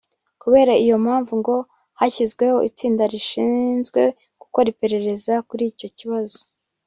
Kubera 0.41 0.73
iyo 0.83 0.95
mpamvu 1.05 1.31
ngo 1.41 1.55
hashyizweho 1.99 2.57
itsinda 2.69 3.03
rishinzwe 3.13 4.01
gukora 4.41 4.67
iperereza 4.73 5.33
kuri 5.49 5.63
icyo 5.71 5.89
kibazo 5.97 6.39